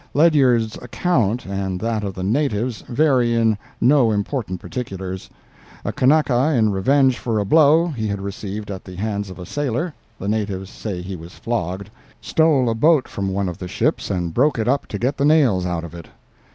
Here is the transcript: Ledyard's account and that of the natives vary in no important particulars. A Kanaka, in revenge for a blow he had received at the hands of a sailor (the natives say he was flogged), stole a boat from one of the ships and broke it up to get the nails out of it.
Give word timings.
Ledyard's 0.15 0.77
account 0.77 1.45
and 1.45 1.79
that 1.79 2.03
of 2.03 2.15
the 2.15 2.23
natives 2.23 2.81
vary 2.89 3.35
in 3.35 3.55
no 3.79 4.09
important 4.09 4.59
particulars. 4.59 5.29
A 5.85 5.91
Kanaka, 5.93 6.55
in 6.55 6.71
revenge 6.71 7.19
for 7.19 7.37
a 7.37 7.45
blow 7.45 7.85
he 7.89 8.07
had 8.07 8.19
received 8.19 8.71
at 8.71 8.83
the 8.83 8.95
hands 8.95 9.29
of 9.29 9.37
a 9.37 9.45
sailor 9.45 9.93
(the 10.17 10.27
natives 10.27 10.71
say 10.71 11.03
he 11.03 11.15
was 11.15 11.33
flogged), 11.35 11.91
stole 12.19 12.67
a 12.67 12.73
boat 12.73 13.07
from 13.07 13.27
one 13.29 13.47
of 13.47 13.59
the 13.59 13.67
ships 13.67 14.09
and 14.09 14.33
broke 14.33 14.57
it 14.57 14.67
up 14.67 14.87
to 14.87 14.97
get 14.97 15.17
the 15.17 15.23
nails 15.23 15.67
out 15.67 15.83
of 15.83 15.93
it. 15.93 16.07